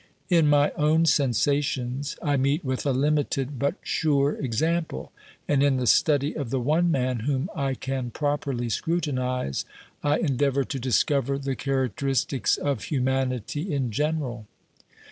[0.31, 5.11] In my own sensations I meet with a limited but 1 84 OBERMANN sure example,
[5.47, 9.63] and in the study of the one man whom I can properly scrutinise,
[10.01, 14.47] I endeavour to discover the charac teristics of humanity in general.